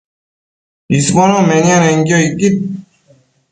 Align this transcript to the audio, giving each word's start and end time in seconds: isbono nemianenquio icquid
isbono 0.97 1.37
nemianenquio 1.47 2.17
icquid 2.27 2.55